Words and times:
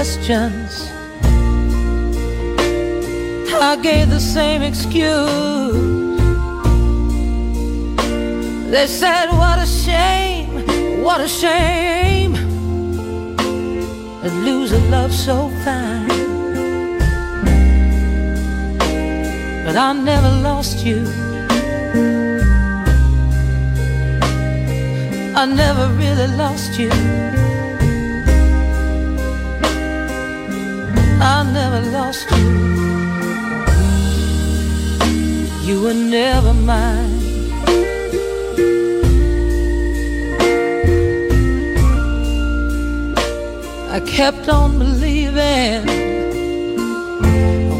Questions. 0.00 0.88
I 3.52 3.76
gave 3.82 4.08
the 4.08 4.18
same 4.18 4.62
excuse. 4.62 6.18
They 8.70 8.86
said, 8.86 9.26
What 9.40 9.58
a 9.58 9.66
shame, 9.66 11.02
what 11.02 11.20
a 11.20 11.28
shame 11.28 12.32
to 14.22 14.30
lose 14.46 14.72
a 14.72 14.78
love 14.88 15.12
so 15.12 15.50
fine. 15.64 16.08
but 19.66 19.76
I 19.76 19.92
never 19.92 20.30
lost 20.48 20.78
you. 20.86 21.00
I 25.36 25.44
never 25.44 25.88
really 26.02 26.28
lost 26.38 26.78
you. 26.78 27.39
Never 31.52 31.80
lost 31.90 32.30
you. 32.30 32.48
You 35.66 35.82
were 35.82 35.94
never 35.94 36.54
mine. 36.54 37.20
I 43.96 44.00
kept 44.06 44.48
on 44.48 44.78
believing 44.78 45.84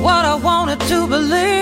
what 0.03 0.25
I 0.25 0.35
wanted 0.35 0.81
to 0.89 1.07
believe. 1.07 1.61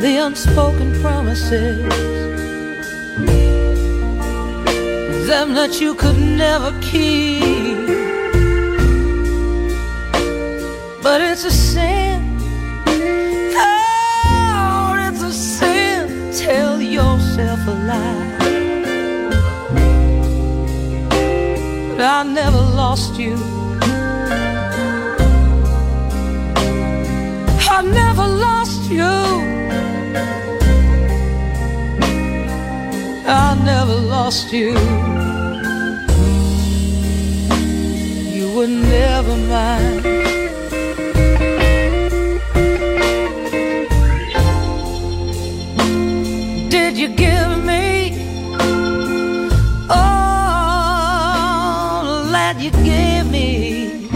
The 0.00 0.16
unspoken 0.26 1.00
promises, 1.02 1.92
them 5.28 5.52
that 5.52 5.78
you 5.78 5.94
could 5.94 6.18
never 6.18 6.72
keep. 6.80 7.86
But 11.02 11.20
it's 11.20 11.44
a 11.44 11.50
sin. 11.50 12.38
Oh, 13.54 14.96
it's 15.06 15.22
a 15.22 15.30
sin. 15.30 16.32
Tell 16.32 16.80
yourself 16.80 17.60
a 17.66 17.74
lie. 17.90 18.38
But 21.90 22.00
I 22.00 22.22
never 22.22 22.62
lost 22.82 23.18
you. 23.18 23.36
I 27.76 27.82
never 27.82 28.26
lost 28.26 28.90
you. 28.90 29.12
I 33.30 33.54
never 33.62 33.94
lost 33.94 34.54
you. 34.54 35.17
Were 38.58 38.66
never 38.66 39.36
mind. 39.36 40.02
Did 46.68 46.98
you 46.98 47.08
give 47.10 47.64
me 47.64 48.10
all 49.88 51.04
that 52.32 52.56
you 52.58 52.72
gave 52.82 53.30
me? 53.30 54.08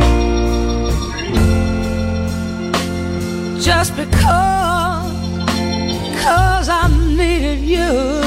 Just 3.60 3.94
because, 3.94 5.12
cause 6.20 6.68
I 6.68 6.88
needed 7.16 7.60
you. 7.60 8.21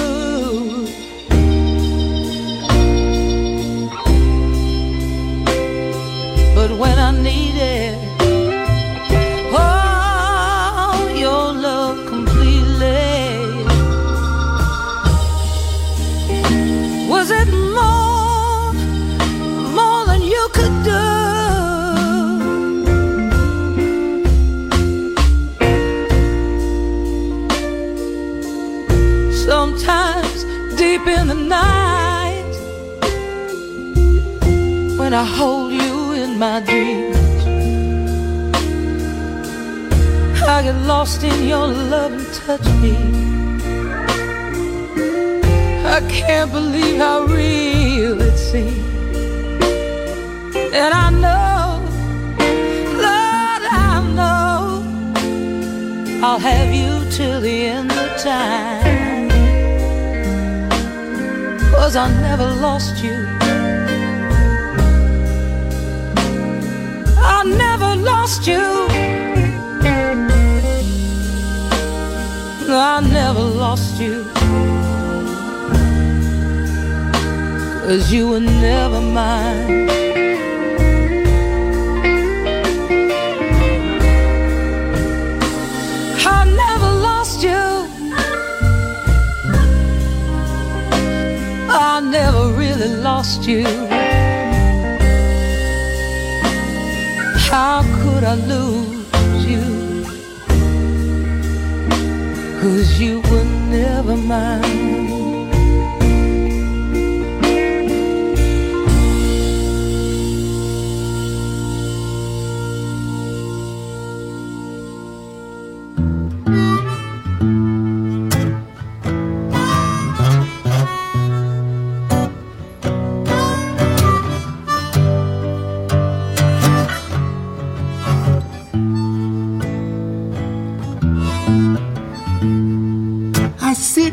I 35.15 35.23
hold 35.23 35.71
you 35.71 36.11
in 36.11 36.37
my 36.37 36.59
dreams, 36.59 37.15
I 40.43 40.61
get 40.61 40.75
lost 40.85 41.23
in 41.23 41.47
your 41.47 41.67
love 41.67 42.11
and 42.11 42.27
touch 42.33 42.65
me. 42.83 42.97
I 45.85 46.01
can't 46.09 46.51
believe 46.51 46.97
how 46.97 47.23
real 47.27 48.21
it 48.21 48.35
seems. 48.35 48.83
And 50.73 50.93
I 50.93 51.09
know, 51.23 51.79
Lord, 53.07 53.63
I 53.71 54.03
know 54.17 54.83
I'll 56.25 56.39
have 56.39 56.73
you 56.73 57.09
till 57.09 57.39
the 57.39 57.67
end 57.67 57.91
of 57.91 58.17
time. 58.17 59.29
Cause 61.71 61.95
I 61.95 62.11
never 62.19 62.47
lost 62.59 63.01
you. 63.01 63.34
Never 67.45 67.95
lost 67.95 68.47
you. 68.47 68.87
I 72.67 72.99
never 73.01 73.41
lost 73.41 73.99
you. 74.01 74.23
Cause 77.85 78.11
you 78.11 78.29
were 78.29 78.39
never 78.39 78.99
mine. 78.99 79.89
I 86.27 86.45
never 86.63 86.91
lost 87.07 87.43
you. 87.43 87.63
I 91.69 92.01
never 92.01 92.51
really 92.53 92.95
lost 92.95 93.47
you. 93.47 93.94
How 97.57 97.83
could 98.01 98.25
I 98.25 98.35
lose 98.35 99.45
you? 99.45 99.63
Cause 102.59 102.99
you 102.99 103.21
were 103.31 103.45
never 103.69 104.17
mine. 104.17 104.94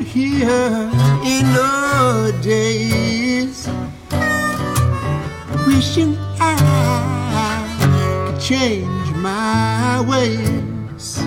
here 0.05 0.91
in 1.25 1.45
the 1.53 2.37
days, 2.43 3.69
wishing 5.67 6.17
I 6.41 6.57
could 8.27 8.41
change 8.41 9.11
my 9.17 10.01
ways. 10.09 11.19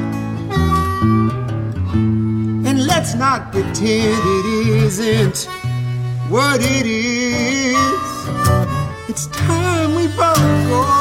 And 2.67 2.85
let's 2.85 3.15
not 3.15 3.51
pretend 3.51 4.21
it 4.23 4.45
isn't 4.83 5.47
what 6.29 6.59
it 6.61 6.85
is. 6.85 7.75
It's 9.07 9.27
time 9.27 9.95
we 9.95 10.07
both 10.07 10.37
go. 10.67 10.94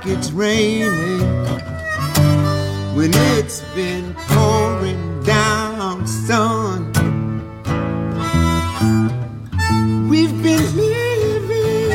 like 0.00 0.16
it's 0.16 0.30
raining 0.30 1.20
when 2.94 3.10
it's 3.14 3.60
been 3.74 4.14
pouring 4.28 5.22
down, 5.22 6.06
sun. 6.06 6.92
We've 10.08 10.42
been 10.42 10.76
living 10.76 11.90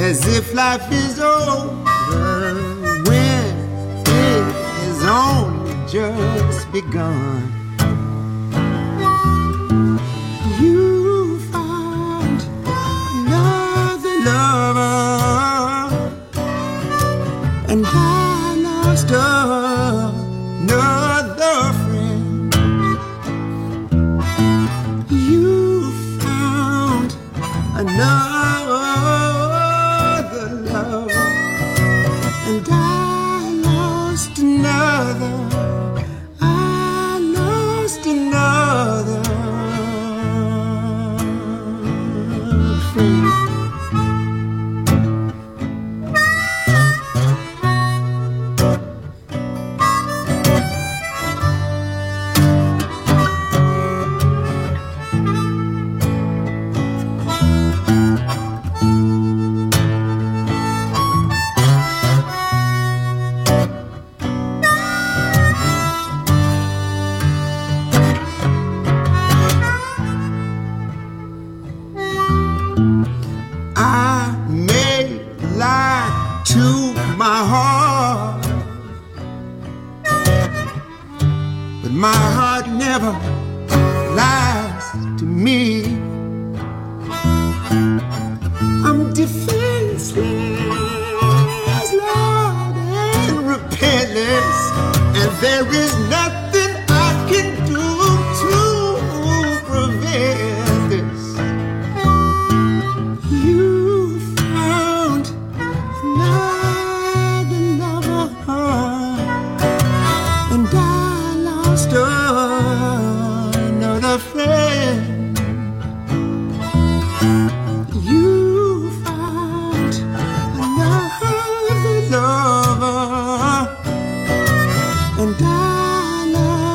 as 0.00 0.26
if 0.26 0.54
life 0.54 0.90
is 0.90 1.20
over 1.20 2.54
when 3.06 3.56
it 4.06 4.52
has 4.52 5.04
only 5.04 5.74
just 5.88 6.72
begun. 6.72 7.59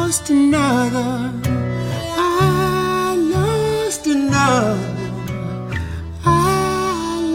lost 0.06 0.30
another. 0.30 1.34
I 2.16 3.18
lost 3.18 4.06
another. 4.06 4.78
I 6.24 7.32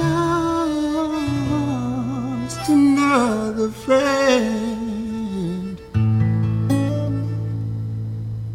lost 2.47 2.69
another 2.69 3.71
friend. 3.71 5.81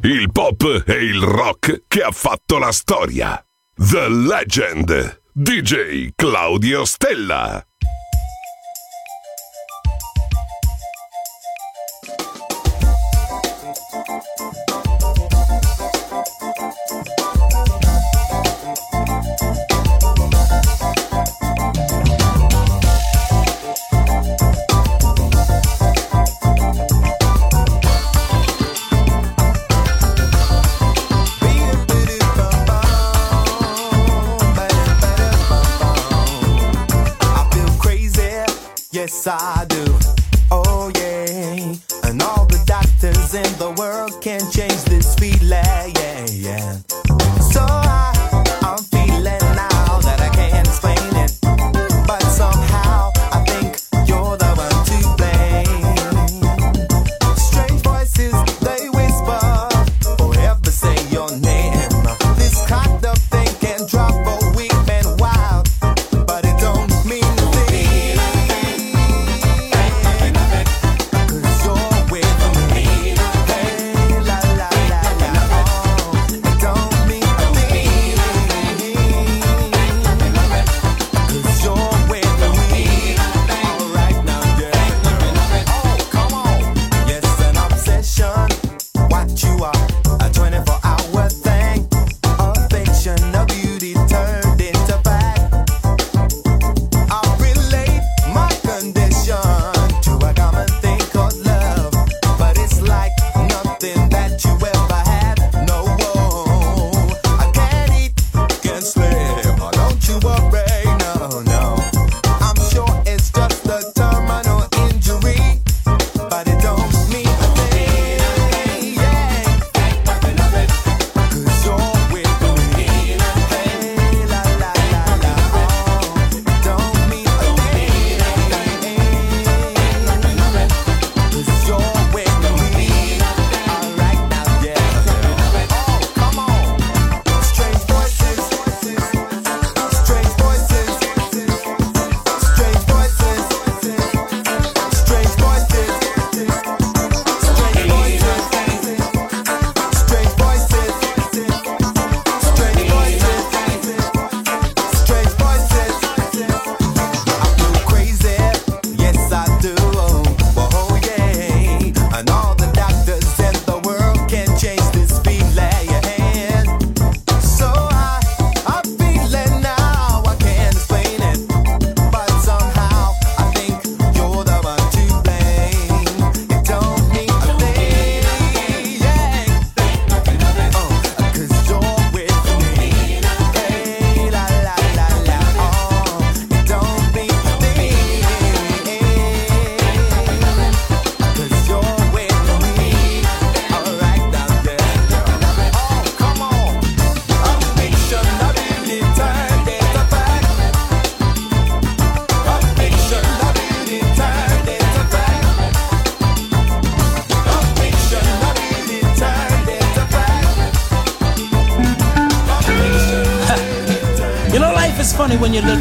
Il 0.03 0.31
pop 0.31 0.84
è 0.86 0.95
il 0.95 1.22
rock 1.22 1.84
che 1.88 2.01
ha 2.01 2.12
fatto 2.12 2.57
la 2.57 2.72
storia. 2.72 3.45
The 3.75 4.07
Legend. 4.07 5.24
DJ 5.34 6.12
Claudio 6.15 6.86
Stella. 6.86 7.62
pensar. 39.25 39.54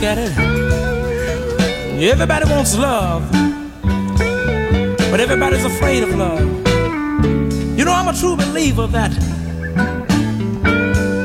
At 0.05 0.19
it, 0.19 0.31
everybody 2.03 2.45
wants 2.51 2.77
love, 2.77 3.23
but 5.11 5.19
everybody's 5.19 5.65
afraid 5.65 6.03
of 6.03 6.15
love. 6.15 6.41
You 7.79 7.85
know, 7.85 7.93
I'm 7.93 8.09
a 8.09 8.13
true 8.13 8.37
believer 8.37 8.87
that 8.89 9.13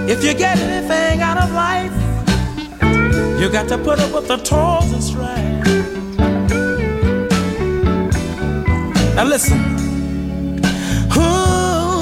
if 0.09 0.23
you 0.23 0.33
get 0.33 0.57
anything 0.59 1.21
out 1.21 1.37
of 1.37 1.51
life, 1.51 1.91
you 3.39 3.49
got 3.49 3.67
to 3.69 3.77
put 3.77 3.99
up 3.99 4.13
with 4.13 4.27
the 4.27 4.37
toils 4.37 4.91
and 4.93 5.03
strife. 5.03 5.65
Now 9.15 9.25
listen. 9.25 9.59
Ooh, 11.17 11.99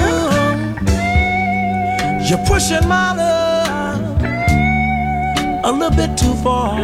you're 2.28 2.46
pushing 2.46 2.86
my 2.88 3.27
a 5.68 5.72
little 5.72 5.94
bit 5.94 6.16
too 6.16 6.32
far. 6.36 6.78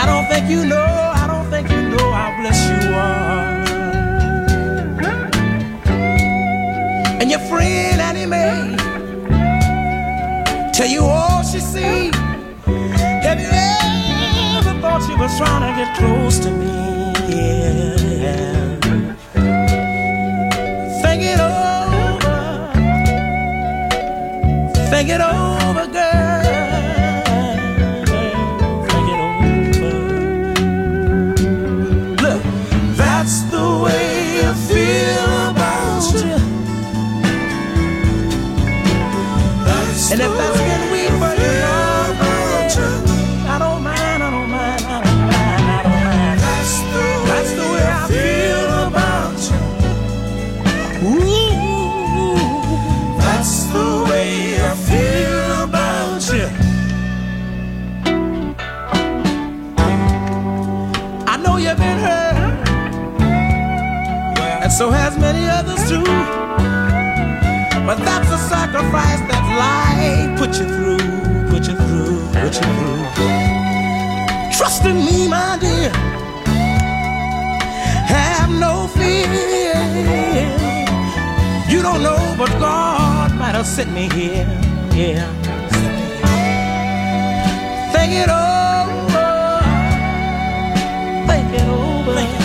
I 0.00 0.06
don't 0.06 0.26
think 0.30 0.48
you 0.48 0.64
know, 0.64 1.12
I 1.14 1.26
don't 1.26 1.50
think 1.50 1.68
you 1.70 1.82
know 1.90 2.10
how 2.10 2.34
blessed 2.40 2.70
you 2.70 2.94
are. 2.94 3.58
And 7.20 7.30
your 7.30 7.40
friend 7.40 8.00
Annie 8.00 8.24
Mae 8.24 8.76
tell 10.72 10.88
you 10.88 11.02
all 11.02 11.42
she 11.42 11.60
see. 11.60 12.10
Have 13.26 13.40
you 13.44 13.50
ever 13.52 14.80
thought 14.80 15.02
she 15.06 15.14
was 15.14 15.36
trying 15.36 15.64
to 15.68 15.72
get 15.76 15.96
close 15.98 16.38
to 16.38 16.50
me? 16.50 17.12
Yeah. 17.28 18.78
Think 21.02 21.22
it 21.32 21.40
over. 21.40 22.38
Think 24.88 25.08
it 25.10 25.20
over, 25.20 25.57
so 64.78 64.90
has 64.90 65.18
many 65.18 65.44
others 65.48 65.82
too. 65.90 66.04
But 67.84 67.98
that's 68.06 68.30
a 68.30 68.38
sacrifice 68.38 69.20
that 69.30 69.44
life 69.66 70.38
put 70.38 70.50
you 70.56 70.66
through, 70.76 71.02
put 71.50 71.66
you 71.66 71.74
through, 71.74 72.20
put 72.42 72.54
you 72.54 72.68
through. 72.78 73.02
Trust 74.56 74.84
in 74.84 74.98
me, 74.98 75.26
my 75.26 75.58
dear. 75.60 75.90
Have 78.06 78.50
no 78.50 78.86
fear. 78.96 79.26
You 81.68 81.82
don't 81.82 82.00
know, 82.00 82.36
but 82.38 82.50
God 82.60 83.34
might 83.34 83.56
have 83.56 83.66
sent 83.66 83.90
me 83.92 84.08
here. 84.10 84.46
Yeah. 84.94 85.26
Think 87.94 88.12
it 88.22 88.30
over. 88.30 89.26
Think 91.26 91.52
it 91.60 91.66
over. 91.66 92.37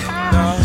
Knocking, 0.00 0.32
baby? 0.32 0.63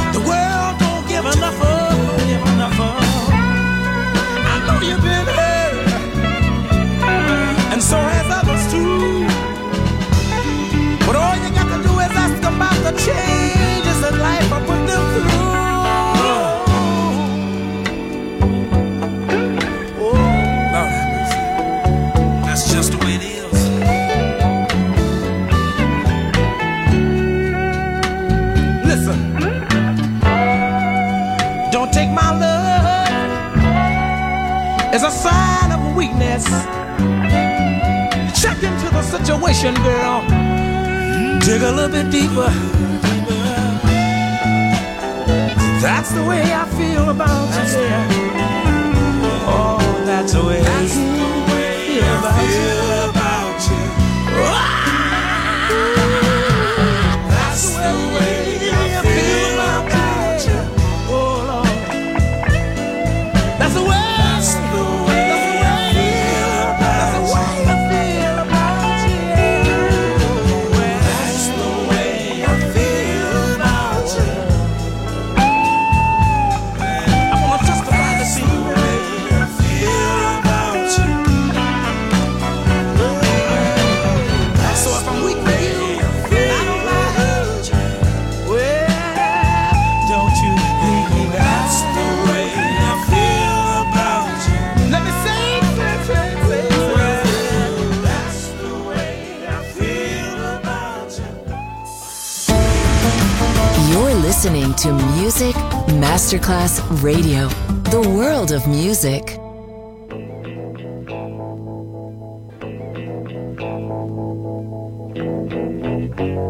Music 104.30 105.56
Masterclass 105.98 106.80
Radio, 107.02 107.48
the 107.90 108.08
world 108.16 108.52
of 108.52 108.68
music. 108.68 109.26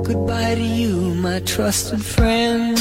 Goodbye 0.03 0.55
to 0.55 0.61
you, 0.61 1.15
my 1.15 1.39
trusted 1.45 2.03
friend. 2.03 2.77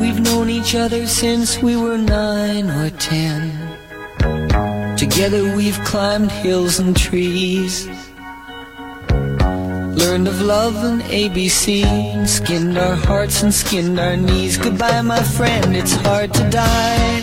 We've 0.00 0.20
known 0.20 0.48
each 0.48 0.74
other 0.74 1.06
since 1.06 1.62
we 1.62 1.76
were 1.76 1.98
nine 1.98 2.70
or 2.70 2.88
ten. 2.88 4.96
Together 4.96 5.54
we've 5.54 5.78
climbed 5.84 6.30
hills 6.30 6.78
and 6.78 6.96
trees. 6.96 7.86
Learned 10.10 10.26
of 10.26 10.42
love 10.42 10.74
and 10.82 11.02
ABC, 11.02 12.26
skinned 12.26 12.76
our 12.76 12.96
hearts 12.96 13.44
and 13.44 13.54
skinned 13.54 14.00
our 14.00 14.16
knees. 14.16 14.58
Goodbye, 14.58 15.02
my 15.02 15.22
friend, 15.22 15.76
it's 15.76 15.92
hard 15.92 16.34
to 16.34 16.50
die. 16.50 17.22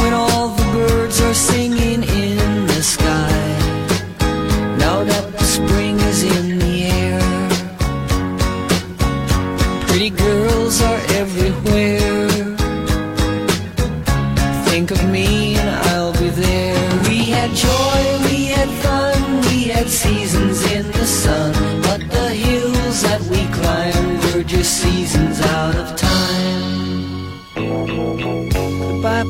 When 0.00 0.12
all 0.12 0.50
the 0.50 0.62
birds 0.72 1.20
are 1.22 1.34
singing 1.34 2.04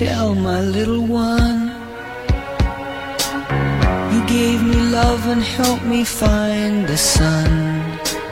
Michelle, 0.00 0.34
my 0.34 0.62
little 0.62 1.04
one. 1.04 1.68
You 4.14 4.26
gave 4.26 4.62
me 4.62 4.76
love 4.76 5.26
and 5.26 5.42
helped 5.42 5.84
me 5.84 6.04
find 6.04 6.86
the 6.86 6.96
sun. 6.96 7.50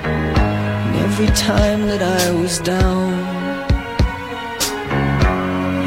And 0.02 0.96
every 0.96 1.26
time 1.36 1.82
that 1.88 2.00
I 2.00 2.30
was 2.40 2.58
down, 2.60 3.12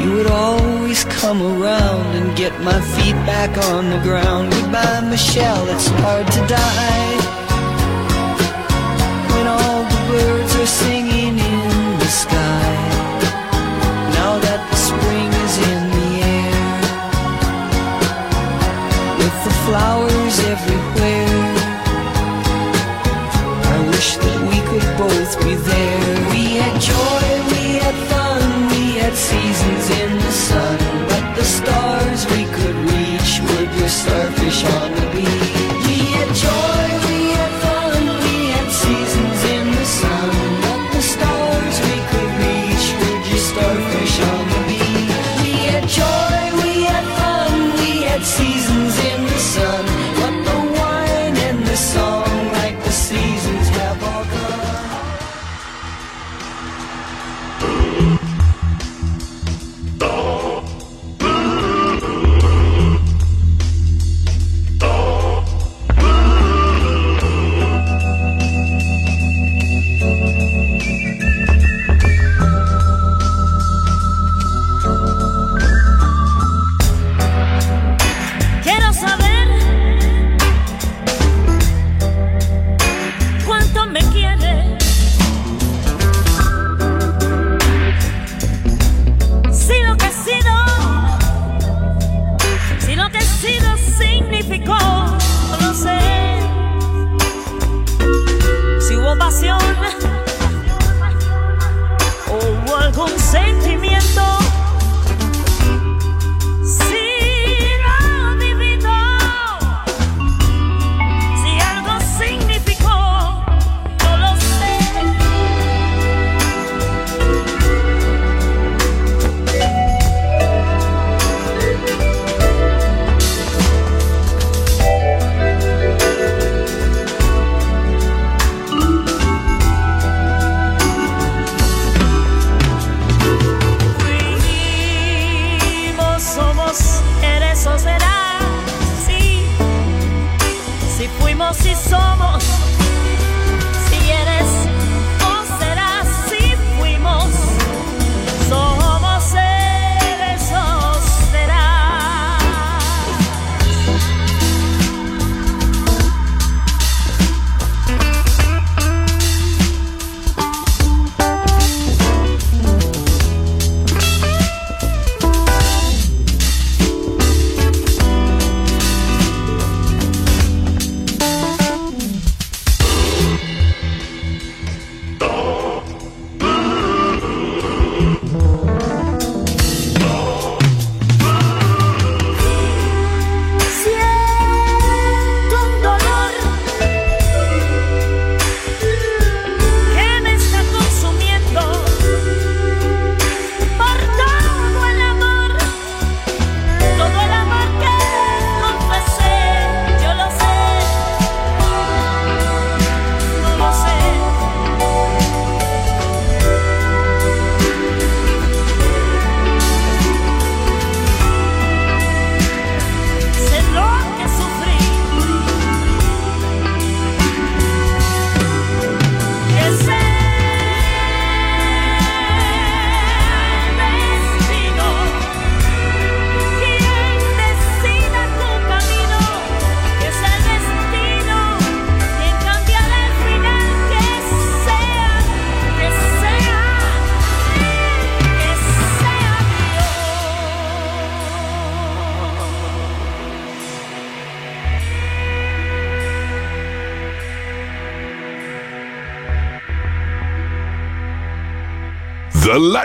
you 0.00 0.12
would 0.12 0.30
always 0.30 1.02
come 1.04 1.42
around 1.42 2.06
and 2.14 2.36
get 2.36 2.52
my 2.60 2.80
feet 2.94 3.16
back 3.26 3.50
on 3.72 3.90
the 3.90 3.98
ground. 4.04 4.52
Goodbye, 4.52 5.00
Michelle, 5.10 5.68
it's 5.68 5.88
hard 5.88 6.28
to 6.28 6.46
die. 6.46 7.21
Flowers 19.72 20.38
everywhere. 20.54 21.38
I 23.74 23.78
wish 23.92 24.16
that 24.24 24.40
we 24.50 24.58
could 24.68 24.88
both 25.00 25.32
be 25.44 25.54
there. 25.54 26.12
We 26.32 26.44
had 26.60 26.76
joy, 26.78 27.26
we 27.52 27.64
had 27.84 27.96
fun, 28.12 28.42
we 28.72 28.84
had 29.00 29.14
seasons 29.14 29.84
in 30.02 30.10
the 30.26 30.34
sun, 30.48 30.78
but 31.08 31.24
the 31.38 31.46
stars 31.56 32.20
we 32.34 32.42
could 32.56 32.78
reach 32.92 33.30
were 33.48 33.68
just 33.78 34.02
starfish 34.02 34.62
on 34.76 34.88
the 34.98 35.06
beach. 35.14 35.41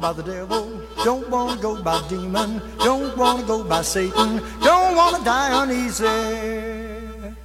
by 0.00 0.12
the 0.14 0.22
devil, 0.22 0.80
don't 1.04 1.28
wanna 1.28 1.60
go 1.60 1.82
by 1.82 2.00
demon, 2.08 2.62
don't 2.78 3.16
wanna 3.16 3.42
go 3.46 3.62
by 3.62 3.82
Satan, 3.82 4.40
don't 4.62 4.96
wanna 4.96 5.22
die 5.24 5.62
uneasy. 5.62 7.36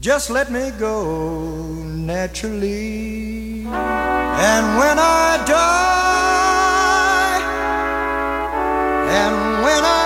Just 0.00 0.30
let 0.30 0.50
me 0.50 0.72
go 0.80 1.04
naturally. 1.84 3.64
And 3.64 4.64
when 4.80 4.98
I 4.98 5.44
die, 5.46 5.72
and 9.20 9.62
when 9.64 9.84
I 9.84 10.01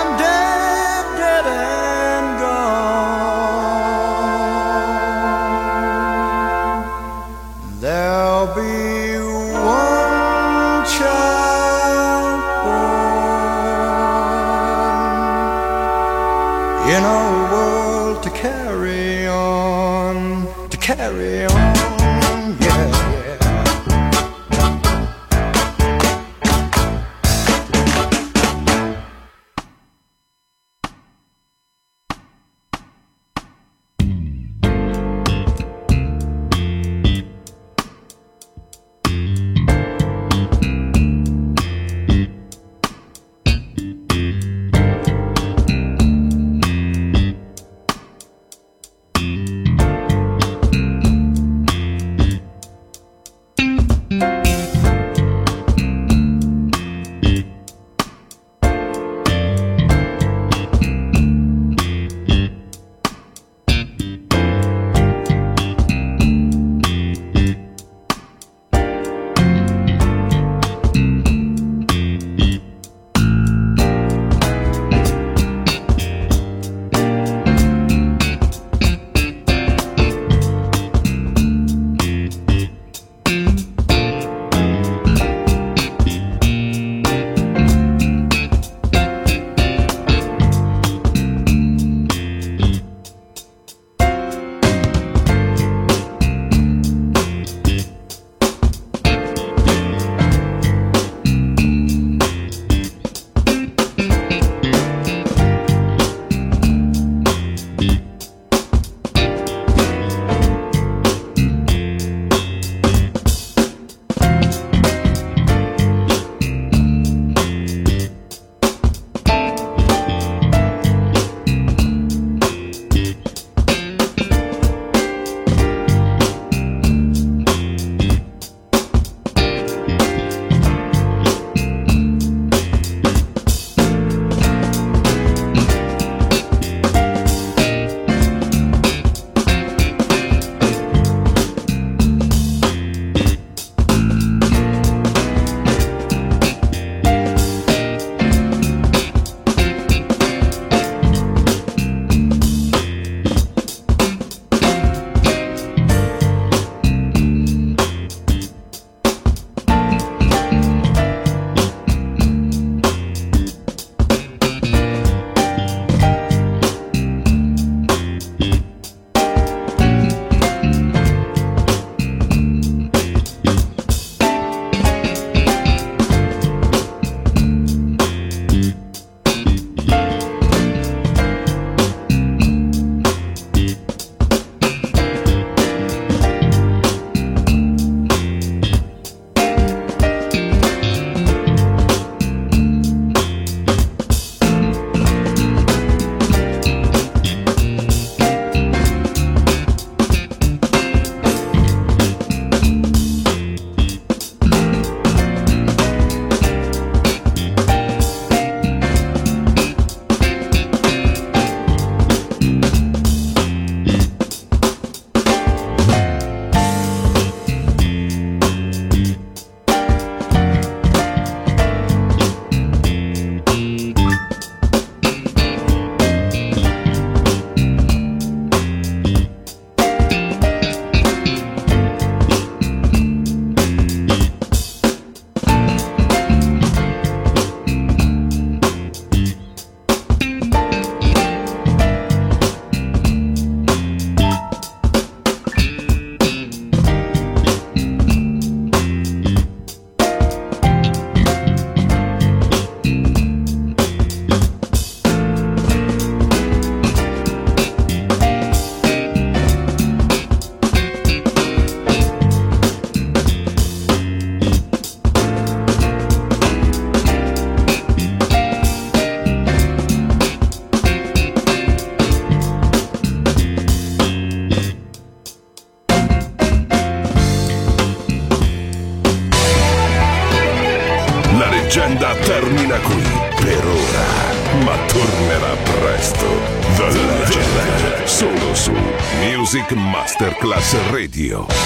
Masterclass 290.57 290.91
Radio. 290.91 291.56